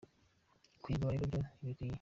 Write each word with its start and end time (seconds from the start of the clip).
Kuyigura 0.81 1.13
rero 1.13 1.25
byo 1.31 1.41
ntibikwiye 1.59 1.89